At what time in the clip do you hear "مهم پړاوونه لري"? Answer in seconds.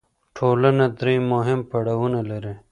1.31-2.53